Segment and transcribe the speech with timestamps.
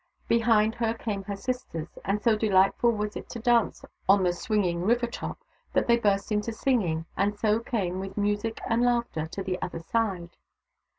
[0.27, 4.81] Behind her came her sisters; and so delightful was it to dance on the swinging
[4.81, 5.37] river top
[5.73, 9.77] that they burst into singing, and so came, with music and laughter, to the other
[9.79, 10.31] side.